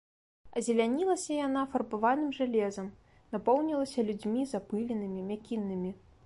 [0.59, 2.87] Азелянілася яна фарбаваным жалезам,
[3.37, 5.91] напоўнілася людзьмі запыленымі, мякіннымі.